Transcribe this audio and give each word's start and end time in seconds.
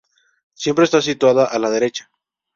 Siempre 0.55 0.85
está 0.85 0.99
situado 0.99 1.47
a 1.47 1.59
la 1.59 1.69
derecha. 1.69 2.09